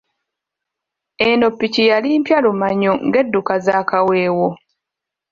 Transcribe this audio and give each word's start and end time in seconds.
Eno 1.29 1.47
ppiki 1.51 1.83
yali 1.91 2.09
mpya 2.21 2.37
lumamyo 2.43 2.93
ng’edduka 3.07 3.53
za 3.65 3.77
kaweewo. 3.89 4.49